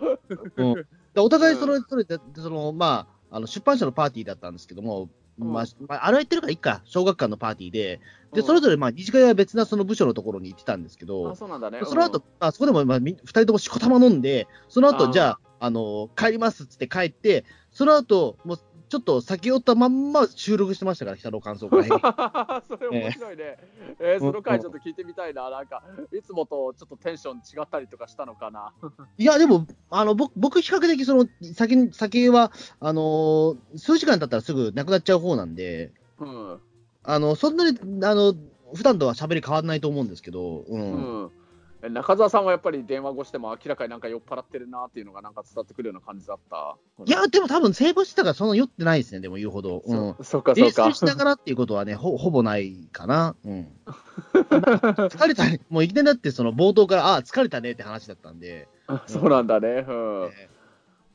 [0.57, 0.75] うん。
[1.15, 5.11] でお互いそれぞれで、その、まあ、あの、出版社のパーティーだったんですけども、うん
[5.47, 8.01] まあ、まあ、あれは言ってるからいいか、小学館のパーティーで、
[8.33, 8.47] で、うん。
[8.47, 11.31] それぞれ、まあ、二次会は別なその部署のところに行ってたんですけど。
[11.31, 11.81] あ、、そうなんだね。
[11.85, 18.59] その後、まあ、そこでも、まあ、み二人ともしこたま飲んで、その後、じゃあ、あの、帰りますっつって帰って、その後、もう、
[18.91, 21.85] ちょっと先寄ったまんま収録してましたから、北の感想会。
[22.67, 23.57] それ面白いね。
[24.01, 25.49] えーその回ちょっと聞いてみたいな。
[25.49, 28.73] なんか、いつもとちょっとテンション違ったりとかしたのかな？
[29.17, 32.51] いや、でも、あの、僕、僕比較的、その、酒、酒は、
[32.81, 36.61] あのー数時間経ったらすぐなくなっちゃう方なんで、うん。
[37.05, 38.35] あの、そんなに、あの、
[38.75, 40.81] 普段とは喋り変わらないと思うんですけど、うん。
[40.83, 41.31] うん。
[41.83, 46.77] え中澤さんはやっぱり電話越しても明らかになんか酔っ払ってるなっていうのがなんか伝わってくるような感じだった。
[47.07, 49.83] いや、でも多分、セーブしてたから、そんな酔ってないですね、でも言うほど。
[49.87, 50.15] うん。
[50.19, 50.99] そそうかそうか練習。
[50.99, 53.35] しながらっていうことはね、ほほぼないかな。
[53.45, 53.69] うん。
[53.87, 58.69] 疲れたね、もういきなりだって、その冒頭から、ああ、疲れたねって話だったんで、
[59.07, 59.85] そうなんだね。
[59.89, 60.31] うん。
[60.33, 60.49] え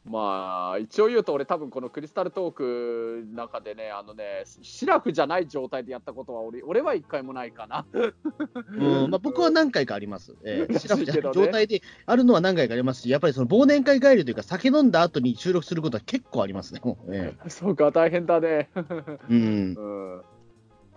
[0.08, 7.88] まあ、一応言うと、俺、多分このクリスタルトークの中でね、あのね、シラフじゃない状態でやったことは俺、俺は一回もないかな。
[8.78, 10.36] うんまあ、僕は何回かあります。
[10.46, 16.82] ええ、シラフじゃない状態であるのは何回かありますし、やっぱりその忘年会帰りというか、酒飲んだ後に収録することは結構ありますね。
[17.12, 18.70] えそうか、大変だね。
[18.76, 18.84] え
[19.30, 19.76] うん。
[19.76, 20.22] うん。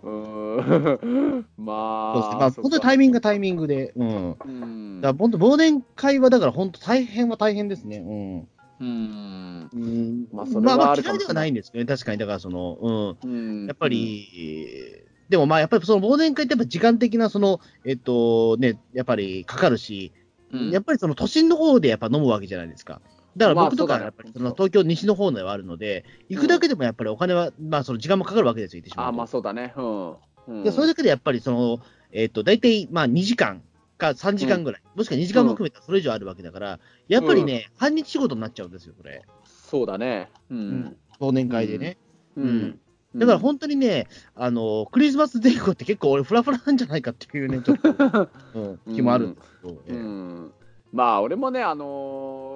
[0.02, 1.46] うん。
[1.56, 2.38] まあ、そうですね。
[2.40, 4.36] まあ、本当にタイミングがタイミングで、うん。
[4.44, 5.00] うん。
[5.00, 7.98] だから本当、忘年会はだから本当大変は大変ですね。
[7.98, 8.48] うん。
[8.80, 9.70] うん。
[9.72, 12.18] うん、まあそれまあまあはあるかもしれない嫌いではないんですけどね、確かに。
[12.18, 13.30] だからその、うん。
[13.30, 20.12] うんやっぱ、り、でもまあやっぱりその忘年会ってやっぱ時間的なその、えっとね、やっぱりかかるし、
[20.50, 23.02] うんやっぱりその都心の方でやっぱ飲むわけじゃないですか。
[23.36, 29.08] だから僕とかやっぱりその東京西の方ではあるので、行くだけでもやっぱりお金は、まあその時間もかかるわけですよ、行ってしまうと。
[29.08, 29.74] あまあそうだね。
[29.76, 30.10] うん。
[30.10, 30.14] う
[30.60, 33.62] んでそれだけでやっぱりその、えっと、大体まあ2時間
[33.98, 39.22] か3時間ぐらい、もしくは2時間も含めたらそれ以上あるわけだから、やっぱりね、半日仕事になっちゃうんですよ、これ。
[39.44, 40.30] そうだね。
[40.50, 40.96] うん。
[41.20, 41.98] 忘年会でね。
[42.37, 42.80] うん。
[43.16, 47.88] だから本当にね、あの、クリスマス前後って結構俺フラフラなんじゃないかっていうね、ちょっと、
[48.87, 49.48] うん、気もあるんです
[49.87, 50.52] けど、
[50.92, 51.84] まあ俺もね、あの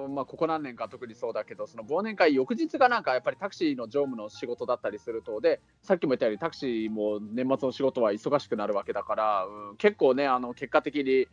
[0.07, 11.27] まあ、ここ何年か特にそうだけど、その忘年会、翌日がなんかやっぱりタクシーの乗務の仕事だったりすると、でさっきも言ったように、タクシーも年末の仕事は忙しくなるわけだから、うん結構ね、あの結果的に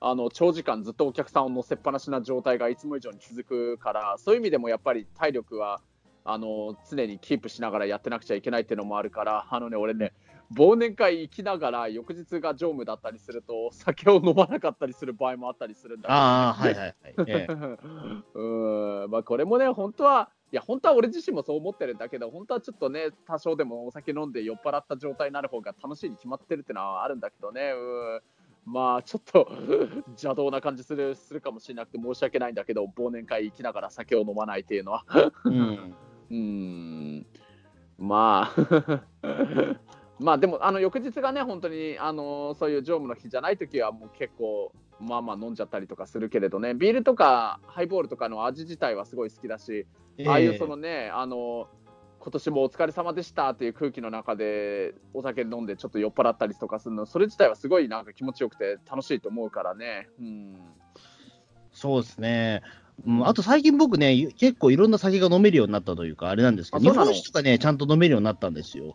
[0.00, 5.80] あの長時間ずっとお客さんを乗せっぱなしな状態がいつも以上に続くから、そういう意味でもやっぱり体力は
[6.24, 10.12] あの常にキープしながらやってなくちゃいけないっていうのもあるから、あのね、俺ね、
[10.52, 16.14] 忘年会行きながら翌日が乗務だったりすると酒を飲まなかったりする場合もあったりするんだけど。
[16.14, 17.14] ああ、はいはいはい。
[17.26, 17.52] ええ。
[18.34, 19.10] うーん。
[19.10, 28.22] まあ、これもね、本当は、いや、本当は俺自身もそう思ってるんだけど、本当はちょっとね、多少でもお酒飲んで酔っ払った状態になる方が楽しいに決まってるってのはあるんだけどね、うーん。
[28.66, 29.46] まあ、ちょっと
[30.16, 35.04] 邪道な感じするするかもしれなくて申し訳ないんだけど、忘年会行きながら酒を飲まないっていうのは。
[35.44, 35.94] うん。
[36.30, 36.36] うー
[37.20, 37.26] ん。
[37.98, 39.04] まあ、
[40.18, 49.86] まあでも、あの翌日がね、本当にあのそういう乗務の日じゃないときは、もう結構、まあまあ飲んじゃったりとかするけれどね、ビールとかハイボールとかの味自体はすごい好きだし、
[50.26, 51.68] ああいうそのね、あの
[52.20, 60.08] 今年もお疲れ様でしたっていう空気の中でお酒飲んでちょっと酔っ払ったりとかするの、それ自体はすごいなんか気持ちよくて楽しいと思うからね。
[60.20, 60.56] うん
[61.72, 62.62] そうですね。
[63.04, 68.94] うん、あと最近僕ね、結構いろんな酒が飲めるようになったというか、あれなんですけど、日本酒とかね、ちゃんと飲めるようになったんですよ。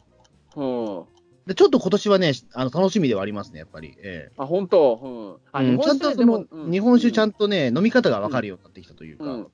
[1.50, 3.98] うんで、ちょっと今年はね、あの楽しみではありますね、やっぱり。
[4.04, 5.50] えあ本当、うん。
[5.52, 5.80] あえうん。
[5.80, 9.24] ちゃんとその、日本酒ちゃんんとね、飲み方が分かるようになってきたというか。
[9.24, 9.48] うん、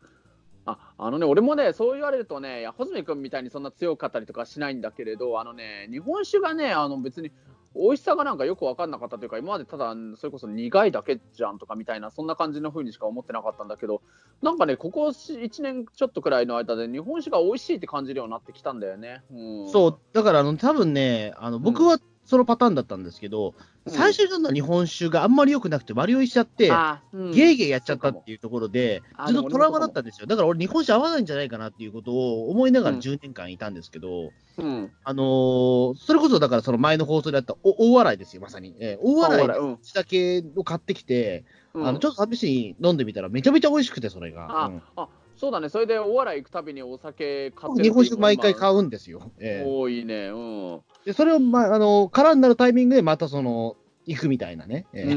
[0.65, 7.31] ああのね、俺もね、そう言われるとね、いや穂積君みたいにそんな強かったりとかしないんだけれど、あのね、日本酒がね、あの別に
[7.75, 14.01] 美味しさがなんかよく分かんなかったというか、今までただ、それこそ苦いだけじゃんとかみたいな、そんな感じの風にしか思ってなかったんだけど、
[14.41, 19.23] なんかね、ここ1年ちょっとくらいの間で、日本酒が美味しいって感じるようになってきたんだよね。
[19.29, 23.53] うん、そう、だからあの、多分ね、あの僕はそのパターンだったんですけど、うん
[23.87, 30.25] 最初に飲んだ日本酒があんまり良くなくて、割り酔いしちゃって、あうんゲーゲーやっちゃったっていうところで、あずっとトラウマだったんですよ。
[30.25, 38.75] だから俺、日本酒合わないんじゃないかなっていうことを思いながらうん10年間いたんですけど、うん、あのーそれこそだからその前の放送であったお大笑いですよ、まさに。
[38.79, 44.71] えー大笑い大笑いうんの酒を買ってきて、うんあのちょっと試しに飲んでみたらめちゃめちゃ美味しくて、それが。
[44.95, 45.07] あ、
[45.37, 48.55] そうだね、それでお笑い行くたびにお酒買ってる日本酒毎回う。
[48.55, 49.31] 買うんですよ。
[49.37, 50.81] えー多いね、うん。
[51.05, 55.13] でそれを、まあ、あの空になるタイミングでまたその行くみたいなね、えー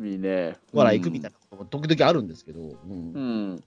[0.00, 0.56] うん、いいね。
[0.72, 1.36] お笑い行くみたいな。
[1.50, 3.20] なことも時々あるんですけど、うんう
[3.54, 3.64] ん。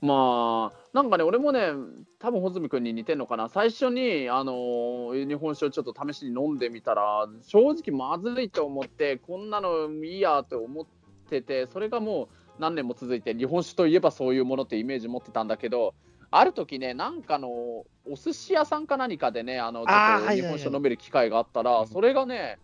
[0.00, 1.70] まあ、なんかね、俺もね、
[2.18, 10.86] 多分穂積君に似てるのかな、最初に、あのー日本酒をちょっと試しに飲んでみたら、正直まずいと思って、こんなのいいやと思っ
[11.30, 15.94] てて、それがもう何年も続いて、日本酒といえばそういうものってイメージ持ってたんだけど、
[16.32, 21.86] ある時ね、なんかのお寿司屋さんか何かでね、あの日本酒飲める機会があったら、うん。
[21.86, 22.58] それがね、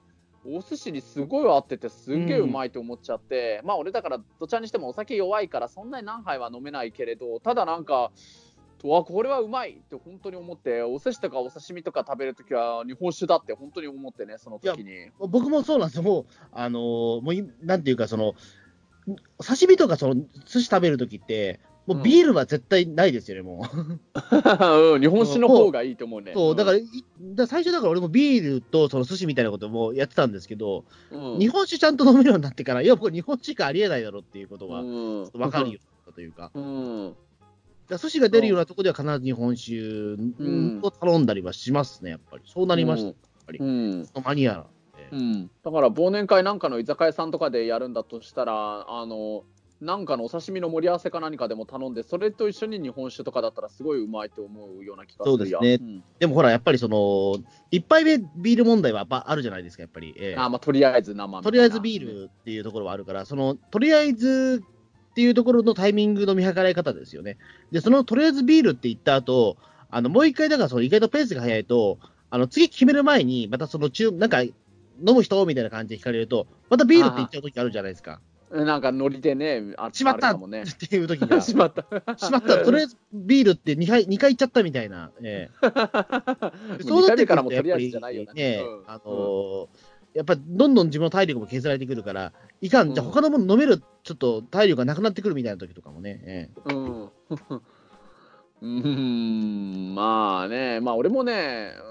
[0.46, 8.10] お寿司にすごい合ってて、すんげえうまいと思っちゃって、まあ俺だから、どちらにしてもお酒弱いから、そんなに何杯は飲めないけれど、ただなんか、
[8.82, 15.10] うわ、これはうまいって本当に思って、お寿司とかお刺身とか食べるときは日本酒だって本当に思ってね、その時に。
[15.18, 18.34] 僕もそうなんですよ、もう、あのーもうい、なんていうか、その、
[19.44, 23.78] 刺身とか、その、寿司食べるときって、もうビールは絶対ないですよね、もう。
[24.94, 26.32] うん日本酒の方がいいと思うね。
[26.34, 37.08] そう、だから、いだから最初だから俺もビールとその寿司みたいなこともやってたんですけど、うん、日本酒ちゃんと飲めるようになってから、いや、これ日本酒しかありえないだろうっていうことがうん分かるようになったというか、うん。
[37.08, 37.16] だか
[37.90, 42.42] ら寿司が出るようなところでは必ず日本酒んを頼んだりはしますね、やっぱり。
[42.44, 43.58] そうなりました、やっぱり。
[43.60, 44.06] うん。
[44.22, 44.66] マニア。
[45.10, 49.44] うん、だから忘年会なんかの居酒屋さんとかでやるんだとしたら、あの
[49.80, 57.36] なんかのお刺身の盛り合わせか何かでも頼んで、それと一緒に日本酒とかだったら、すごいうまいと思うような気がするやそうですねんでもほら、やっぱりその、
[57.70, 60.14] 一杯目ビール問題はあるじゃないですか、やっぱり。
[60.18, 64.64] ええあまあ、とりあえず生とりあえずビールっていうところはあるから、その、とりあえず
[65.10, 67.38] っていうところのタイミングの見計らい方ですよね。
[67.70, 69.58] で、そのとりあえずビールって言った後、
[69.90, 71.98] あの、もう一回、だからその意外とペースが早いと、
[72.30, 74.54] あの、次決める前に、またその中、なんか、飲
[75.14, 78.20] む人みたいな感じで聞かれると、またビールって言っちゃう時あるじゃないですか。
[78.50, 80.62] なんかノリでね、あしまったもね。
[80.62, 81.40] っていう時が。
[81.42, 81.82] しまった。
[82.16, 85.10] しまった、とりあえずビールって2回、二回言っちゃったみたいな。
[85.22, 88.62] ええ 2回目からもととりあえずじゃないよね。
[88.86, 96.20] あのーやっぱどんどん自分の体力も削られてくるから、いかん、じゃ他のもの飲める、ちょっと体力がなくなってくるみたいな時とかもね。
[96.24, 97.10] ええうん。
[98.60, 101.87] うん、まあね、まあ俺もね、うん、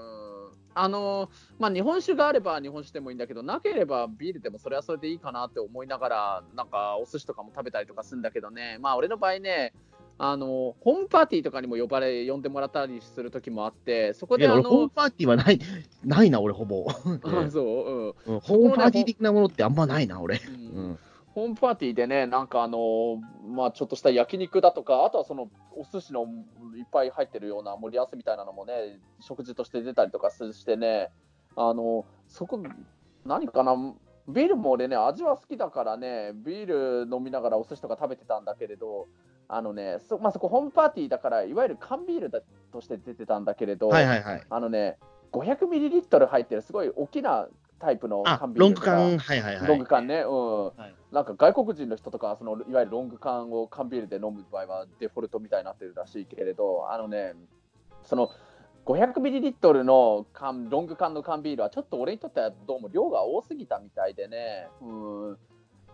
[0.80, 9.72] あの、まあ日本酒があれば日本酒でもいいんだけど、なければビールでもそれはそれでいいかなって思いながら、なんかお寿司とかも食べたりとかするんだけどね、まあ俺の場合ね、
[10.18, 15.60] あの、ホームパーティーとかにも呼ばれ、呼んでもらったりする時もあって、そこであ俺、ホームの、パーティーはない、
[16.04, 16.86] ないな、俺、ほぼ。
[17.22, 18.34] あそう、うん。
[18.34, 20.36] う んホームパーティー的なものってあんまないな、俺。
[20.36, 20.98] ううんん。
[21.38, 26.24] ホームパーティーでね、なんかあのまあ、ちょっとした焼肉だとか、あとはそのお寿司の
[26.76, 31.10] いっぱい入ってるような盛り合わせみたいなのもね、食事として出たりとかしてね、
[31.54, 32.60] あのそこ、
[33.24, 33.76] 何かな、
[34.26, 39.06] ビールも俺ね、味は好きだからね、ビール飲みながらお寿司とか食べてたんだけれど、
[39.46, 42.40] あのね、そ,、まあ、そこホームパーティーだから、いわゆる缶ビールだ
[42.72, 44.42] として出てたんだけれど、はいはいはい。
[44.50, 44.98] あのね、
[45.30, 49.68] 500ミリリットル入ってる、すごい大きなタイプのあ缶、ビールロング缶、はいはいはい。
[49.68, 50.94] ロング缶ね、うん、い。
[51.12, 57.34] なんか外国人の人とかそのいわゆるロング缶を缶ビールで飲む場合はデフォルトみたいになってるらしいけれど、あのね、
[58.04, 58.30] その
[58.84, 65.38] 500ミリリットルの缶ロング缶の缶ビールはちょっと俺にとってはどうも量が多すぎたみたいでね、うん、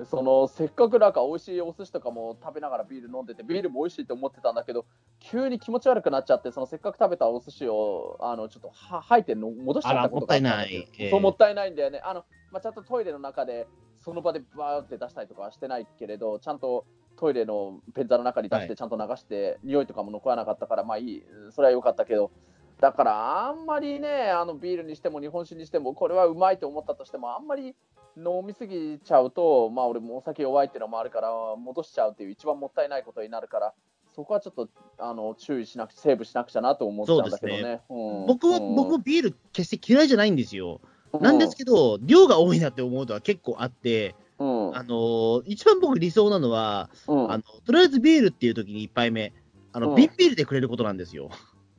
[0.02, 4.87] そのせっかくなんか美味しいお寿司とかも食べながらビール飲んでてビールも美味しいと思ってたんだけど
[5.20, 10.88] 急に気持ち悪くなっちゃってそのせっかく食べたお寿司をあのちょっとは吐いての戻しちゃったことがあったんだけどあらもったいない。
[10.98, 11.11] ええ。
[11.11, 12.00] そうもったいないんだよね。
[12.04, 13.68] あの、まあ、ちゃんとトイレの中で
[14.00, 16.85] その場でバーって出したりとかはしてないけれどちゃんと
[17.16, 18.68] トイレの便座の中に出しはい。
[18.68, 22.33] てちゃんと流して、匂いとかも残らなかったからまあいいそれは良かったけど。
[22.80, 27.76] だからあんまりねあのビールにしても日本酒にしてもこれはうまいと思ったとしてもあんまり
[28.16, 33.74] 飲みすぎちゃうとまあ俺もお酒弱いっていうのもあるから戻しちゃうっていう一番もったいないことになるから
[34.14, 37.81] そこはちょっとあの注意しなくセーブしなくちゃなと思っちゃうんだけどね。
[37.90, 40.81] うん僕も、うん僕もビール決して嫌いじゃないんですよ。
[41.20, 49.33] なんですけど、量が多いなって思うのは結構あって、うんあのー一番僕理想なのは、うんあの、とりあえずビールっていう時に1杯目、
[49.72, 51.31] あの、うん瓶ビールでくれることなんですよ。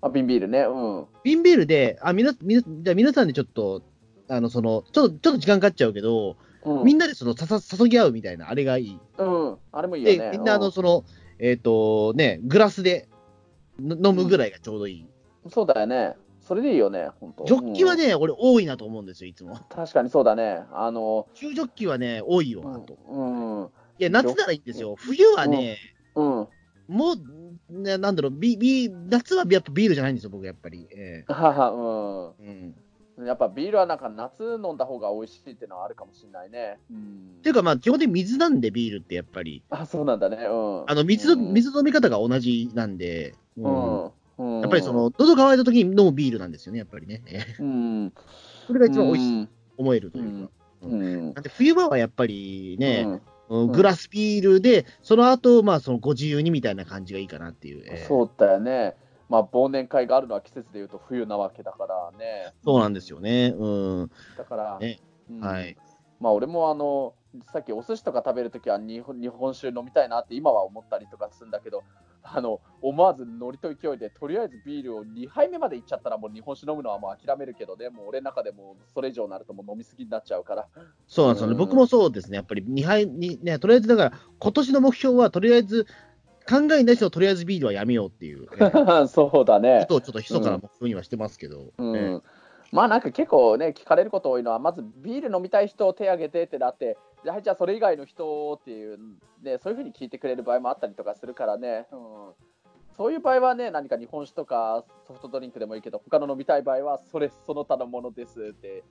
[0.01, 0.59] あ瓶ビールね。
[0.61, 3.81] うん瓶ビールで、あ、みな、みな、じゃあ皆さんでちょっと、
[4.27, 8.99] あの、その、ちょっと、ちょっと時間かかっちゃうけど、うんみんなでその、ささ、注ぎ合うみたいな、あれがいい。
[9.19, 10.31] うん、あれもいいよで、ね。
[10.31, 11.03] みんな、あの、うその、
[11.37, 13.07] えっ、と、ね、グラスで
[13.79, 15.07] の飲むぐらいがちょうどいい。
[15.51, 16.15] そうだよね。
[16.41, 17.45] それでいいよね、本当。
[17.45, 19.59] ジョッキはうんね、俺多いなと思うんですよ、いつも。
[19.69, 20.63] 確かにそうだね。
[20.71, 22.97] あの、中ジョッキはね、多いよなと。
[23.07, 24.95] うん、うん、いや、夏ならいいんですよ。
[24.95, 25.77] 冬はね、
[26.15, 26.47] うん。
[26.87, 30.87] もう、ね、なんだろう、ビビ夏はやっぱビールじゃないんですよ、僕、やっぱり。
[30.91, 32.47] えはは、えうん。
[32.47, 32.75] うん。
[33.23, 36.79] やっぱビールはなんか夏飲んだ方が美味しいっていうのはあるかもしれないね。
[36.91, 39.63] うんっていうか、まあ、基本的に水なんで、ビールってやっぱり。
[39.69, 40.37] あ、そうなんだね。
[40.37, 40.83] うん。
[40.87, 44.11] あの水の、うん水の飲み方が同じなんで、ううんん。
[44.37, 44.61] うん。
[44.61, 47.21] やっぱりそ、の、喉乾いた時に飲むビールなんですよね、やっぱりね。
[47.27, 48.13] ええうん。
[48.67, 49.47] それが一番美味しい、い。
[49.77, 50.51] 思えるというか。
[50.81, 51.33] うん。
[51.33, 53.21] なんで、冬場はやっぱりね、うん
[53.71, 57.83] グラスビールで、その後、まあ、そのご自由にみたいな感じがいいかなっていう。
[57.85, 58.95] えーそうだよね。
[59.29, 62.53] まあ、忘年会があるのは季節でいうと冬なわけだからね。
[62.63, 63.53] そうなんですよね。
[63.57, 63.67] う
[64.03, 64.11] ん。
[64.37, 65.75] だから、ねうんはい。
[66.19, 67.13] まあ、俺もあの、
[67.51, 71.83] さっきお寿司とか食べるときは日本日本酒飲みたいなって今は思ったりとかするんだけど、
[72.23, 80.67] あの思わずノリと勢いで、とりあえずビールを2杯目までいっちゃったら、もう日本酒飲むのはもう諦めるけどね、もう俺の中でもそれ以上になるともう飲みすぎになっちゃうから。
[81.07, 81.51] そうなんですよね。
[81.53, 82.37] うん僕もそうですね。
[82.37, 85.87] やっぱり2杯に、ね、とりあえずだから、今年の目標は、とりあえず、
[86.47, 89.79] 考えない人とりあえずビールはやめようっていう、え ーそうだね。
[89.81, 91.73] ことをちょっと密かな目標にはしてますけど。
[91.77, 92.21] うんえー
[92.71, 98.97] まあなんか結構ね、聞かれること多いのは、まずビール飲みたい人を手挙げてってなって、じゃあじゃあそれ以外の人っていう、
[99.41, 101.99] ね、そういうふうに聞いてくれる場合もあったりとかするからね、うん、
[102.97, 108.83] そういう場合はね、何か日本酒とかソフトドリンクでもいいけど、他の飲みたい場合は、それその他のものですって、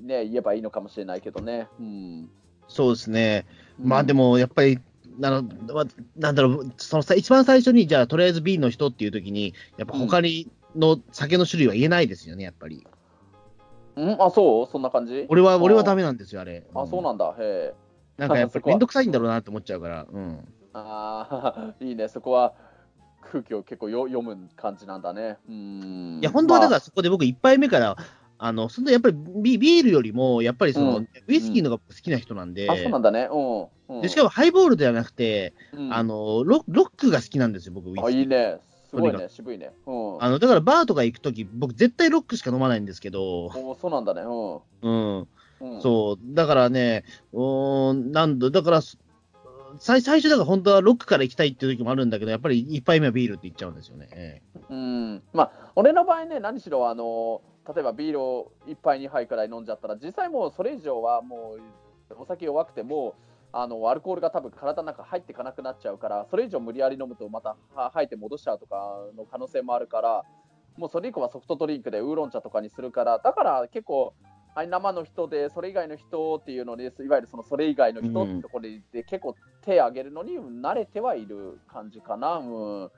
[0.00, 1.68] ね、言えばいいのかもしれないけどね。
[1.78, 2.30] うん、
[2.68, 3.46] そうですね。
[3.78, 4.78] まあでも、も、やっぱり、
[5.22, 5.42] あの
[5.74, 5.84] まあ
[6.16, 12.86] なんだろう、そのさ一番最初に、じゃあ、とりあえずビールの人っていう時に、やっぱ他にの酒の種類は言えないですよね、やっぱり。
[13.96, 14.66] うん、あ、そう？
[14.72, 15.26] そんな感じ？
[15.28, 16.02] 俺は、俺はダメ。
[16.02, 16.66] メなんですよ、あれ。
[16.74, 17.34] あ、そうなんだ。
[17.38, 17.74] へえ。
[18.16, 20.06] なんかやっぱりめんどくさいんだろうなって思っちゃうから。
[20.10, 20.48] うん。
[20.72, 22.54] ああ、いいね、そこは
[23.30, 25.36] 空気を結構よ読む感じなんだね。
[25.46, 26.18] うん。
[26.22, 27.96] いや、本当はだからまそこで僕、1杯目から、
[28.44, 33.28] あの、そんなやっぱりビビールよりも、やっぱりその、うんウイスキーのが好きな人なんで、あ、あそうなんだね。
[33.30, 33.60] うん。
[33.62, 38.04] うんでしかもハイボールではなくて、うんあのロ、ロックが好きなんですよ、僕、ウイスキー。
[38.06, 38.58] あ、いいね。
[38.90, 39.70] すごいね、渋いね。
[39.86, 40.22] うん。
[40.24, 44.22] あのだからバーとか行くとき、僕、絶対ロックしか飲まないんですけど、おそうなんだね。
[44.22, 44.54] うん。
[44.82, 45.28] うん、
[45.60, 48.80] うん、そう、だからね、うーん、なんだ、だから、
[49.78, 54.08] 最最初、だから本当はロックから行きたいっていう時もあるんだけど、やっぱり1杯目はビールって言っちゃうんですよね。
[54.12, 55.22] ええうん。
[55.32, 63.14] まあ、俺の場合ね、何しろ、あの、例えばビールを1杯、2杯くらい飲んじゃったら、実際もうそれ以上はもう、お酒弱くても、
[63.52, 70.24] あのアルコールが多分体の中入っていかなくなっちゃうから、それ以上無理やり飲むとまたは吐いて戻しちゃうとかの可能性もあるから、
[70.76, 74.14] もうそれ以降はソフトドリンクでウーロン茶とかにするから、だから結構、
[74.54, 82.36] あ生の人で、それ以外の人っていうので、いわゆるそのそれ以外の人ってところで、結構手を挙げるのに慣れてはいる感じかな。
[82.36, 82.90] うん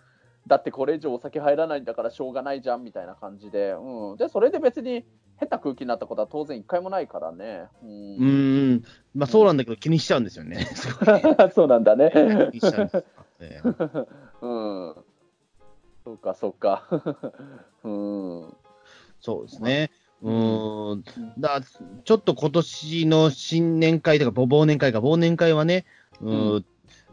[0.46, 5.04] だってこれ以上お酒入らないんだからしょうがないじゃんみたいな感じで、うん、でそれで別に
[5.36, 7.66] 変な空気になったことは当然一回もないからね。
[7.82, 10.66] ううんーん、まあそうなんだけど、気にしちゃうんですよね。
[11.54, 12.10] そうなんだね。
[12.52, 13.04] 気にしちゃうんです。
[13.40, 13.68] え え
[14.42, 14.94] うん。
[16.04, 16.86] そうか、そうか。
[17.82, 18.56] うん。
[19.20, 19.90] そうですね。
[20.22, 21.04] うーん、
[21.38, 21.60] だ
[22.04, 25.84] ちょっと今年の新年会とか、ぼ忘年会か、忘年会はね、
[26.20, 26.64] うーん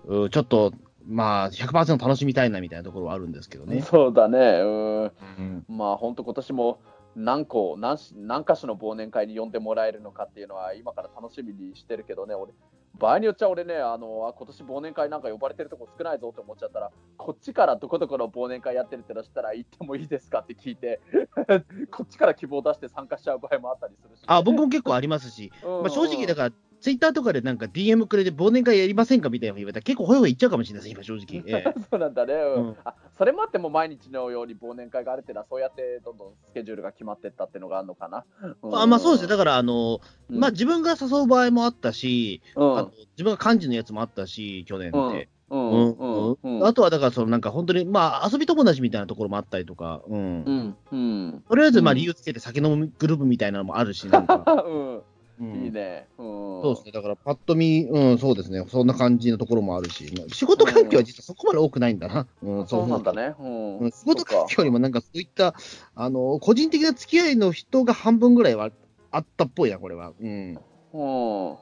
[0.05, 0.73] うーちょっと、
[1.07, 3.81] まあ、100%楽しみたいなみたいなところはあるんですけどね。
[3.81, 4.37] そうだね。
[4.37, 5.03] うん。
[5.03, 5.07] う
[5.41, 6.79] んまあ本当今年も
[7.15, 12.53] 何個何し何箇所の忘年会に呼んでもらえるのかっていうのは今から楽しみにしてるけどね俺
[12.97, 21.01] 場合によっちゃ俺ねあのあ今年忘年会なんか呼ばれてるとこ少ないぞって思っちゃったらこっちからどこどこの忘年会やってるってのしたら行ってもいいですかって聞いて
[21.91, 29.79] こっちから希望出して参加しちゃう場合もあったりするし、あ僕も結構ありますし、まあ、正直、だから、ツイッターとかでなんか DM くれて忘年会やりませんかみたいなの言われた。
[29.79, 31.43] ら結構ほいほい言っちゃうかもしれないです、今正直。
[31.45, 31.73] ええ。
[31.91, 32.67] そうなんだね、うん。
[32.69, 32.77] うん。
[32.85, 38.25] あそれもあっても毎日のように忘年会があるっていうのはそうやってどんどんスケジュールが決まってったっていうのがあるのかな、
[38.71, 40.39] あまあそうですね、だかから、あの、うん。
[40.39, 45.29] まあ自分が誘う場合もあったし、あの自分が幹事のやつもあったし、去年って。
[45.49, 45.71] うん。
[45.71, 45.91] うん。
[45.91, 46.37] うん。
[46.43, 46.65] うん。
[46.65, 50.43] あとはだから、そのなんか本当に、まあ遊び友達みたいなところもあったりとか、うん。
[50.43, 50.77] うん。
[50.91, 51.43] うん。
[51.47, 54.43] とりあえず、まあうん理由つけて酒飲むグループみたいなのもあるし、なんか。
[54.65, 55.01] うん
[55.41, 56.07] うんいいね。
[56.19, 56.25] うん。
[56.61, 62.27] そうですね、だからパッと見、うん、そうですね、そんな感じのところもあるし、まあ仕事環境は実はそこまで多くないんだな。
[62.43, 63.33] うん、そうなんだね。
[63.39, 65.55] うん仕事環境よりもなんかそういった、
[65.95, 68.69] あの、個人的な付き合いの人が半分ぐらいは
[69.09, 70.13] あったっぽいな、これは。
[70.19, 70.59] うん。
[70.93, 71.57] うん。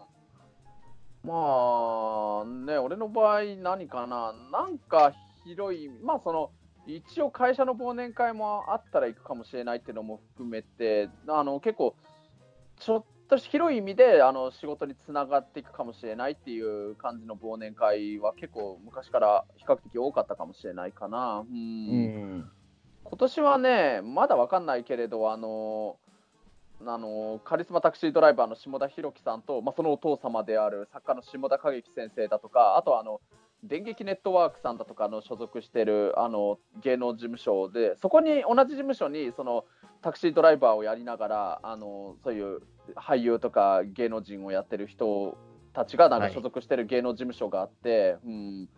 [1.23, 5.13] まあ、ね、俺の場合、何かな、なんか
[5.45, 6.51] 広い、まあ、その、
[6.87, 11.95] 一応会社の忘年会もあったら行くかもしれないっていうのも含めて、あの結構、
[12.79, 21.45] ちょっと広い意味であの仕事につながっていくかもしれないっていう感じの忘年会は結構昔から比較的多かったかもしれないかな。
[21.49, 22.51] うんうん。
[23.03, 25.97] 今年はね、まだわかんないけれど、あの
[26.85, 33.19] あのカリスマタクシードライバーの下田博樹さんと、まあ、そのお父様である作家の下田景樹先生だとか、あとはあの
[33.63, 39.66] 電撃ネットワークさんだとかの所属してるあの芸能事務所で、そこに同じ事務所にその
[40.01, 42.62] タクシードライバーをやりながら、あのそういう
[42.95, 45.38] 俳優とか芸能人をやってる人
[45.74, 48.70] たちがなんか所属してる芸能事務所があって、うん、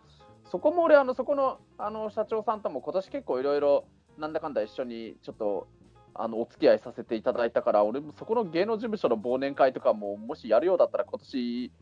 [0.50, 3.84] そこも俺あの、そこのあの社長さんとも今年結構いろいろ
[4.18, 5.68] なんだかんだ一緒にちょっと
[6.14, 11.72] あのお付き合いさせていただいたから、俺もそこの芸能事務所の忘年会とかも、もしやるようだったら、今年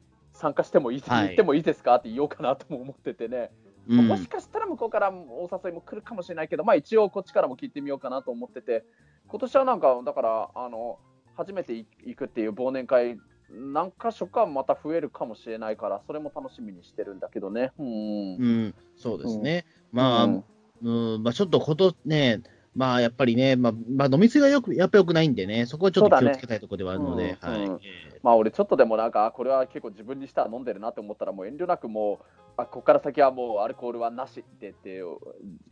[0.41, 1.25] 参加してもいい、はい。
[1.27, 3.51] 言ってもいいですかって言おうかなとも思っててね、
[3.89, 4.09] うん。
[4.09, 8.85] もしかしたら向こうからお誘いも来るかもしれないけど、まあ、一応こっちからも聞いてみようかなと思ってて、
[9.29, 10.99] 今年はなんか、だから、あの
[11.37, 11.87] 初めて行
[12.17, 13.19] くっていう忘年会、
[13.51, 17.73] 何か所かまた増えるかもしれないから、それも楽しみにしてるんだけどね。
[17.79, 17.87] うん。
[17.87, 19.67] うん、そうですね。
[19.93, 20.45] まあ、うん。
[20.83, 22.41] うん、まあ、ちょっとことね、
[22.75, 27.35] まあ、やっぱりね、まあ、まあ、飲みすぎがよく、やっぱ良くないんでね、そこはちょっと気をつけたいところではあるので、はい。
[27.41, 32.25] そうだねうんえまあ俺ちょっとでもなんか、あこれは結構自分にしたら飲んでるなって思ったら、もう遠慮なくもう、
[32.57, 35.03] あここから先はもうアルコールはなしって言って、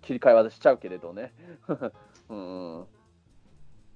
[0.03, 1.32] 切り替えはしちゃうけれどね。
[2.30, 2.86] うん、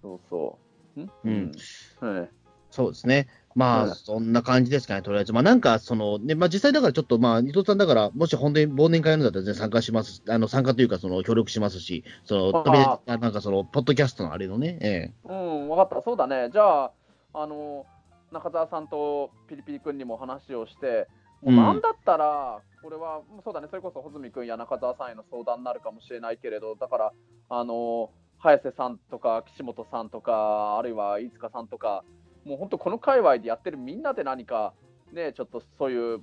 [0.01, 0.59] そうそ
[0.97, 1.01] う。
[1.01, 1.11] ん？
[1.25, 1.53] うん
[2.01, 2.29] はいー
[2.71, 3.29] そうですね。
[3.55, 3.95] まあ、うん。
[3.95, 5.33] そんな感じですかね、とりあえず。
[5.33, 16.51] まあ、なんか、その、ね、まあ、実際だからちょっと、まあ、伊藤さんだから、もし本当に忘年会やるんだったら全然参加します、あの、参加というか、その、協力しますし、その、あなんかその、ポッドキャストのあれのね、えうん、分かった、そうだね。
[16.53, 16.93] じゃあ、
[17.35, 17.87] あの
[18.33, 21.09] 中澤さんとピリピリ君にも話をして、
[21.43, 27.13] もうなんだったら、これは、もうそうだね、それこそ穂積君や中澤さんへの相談になるかもしれないけれど、だから、
[27.49, 32.05] あの早瀬さんとか岸本さんとか、あるいは飯塚さんとか、
[32.45, 34.73] もう本当、この界隈でやってるみんなで何か、
[35.13, 36.21] ね、ちょっとそういう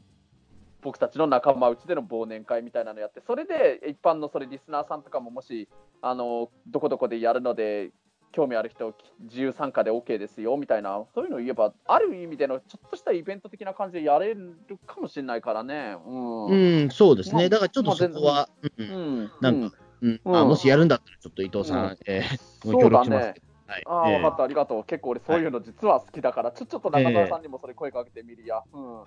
[0.82, 5.68] 僕たちの仲間内での忘年会みたいなのやって、それで一般のそれリスナーさんとかももし、
[6.02, 7.92] あのどこどこでやるので、
[8.32, 14.56] 興味ある人、自由参加で OK ですよみたいな、そういうのを言えば、ある意味でのちょっとしたイベント的な感じでやれる
[14.86, 15.96] かもしれないからね。
[16.06, 16.54] うん。
[16.54, 17.36] えうん、そうですね。
[17.36, 19.32] まあだからちょっとそこは、う、うんん。
[19.42, 23.49] なんかうん、うんあもしやるんだったら、ちょっと伊藤さん、うんえー、そうだ協力しますねけど。
[23.70, 23.84] はい。
[23.86, 24.84] ああ、えー分かった、ありがとう。
[24.84, 28.64] 結構俺、そういうの実は好きだから、ちょちょっと中澤さんにもそれ声かけてみるや。
[28.74, 28.98] うん。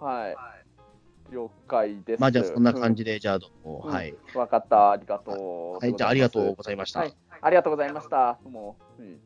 [0.00, 0.36] はい。
[1.32, 2.20] 了解です。
[2.20, 4.14] まあ、じゃあ、そんな感じで、じゃあ、どうも、うんはい。
[4.34, 5.84] 分かった、ありがとう。
[5.84, 7.00] はい、じゃあ、ありがとうございました。
[7.00, 8.40] はいありがとうございました。
[8.42, 8.76] どうも。
[8.98, 9.20] うん